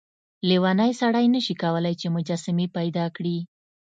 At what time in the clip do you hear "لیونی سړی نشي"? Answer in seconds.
0.47-1.55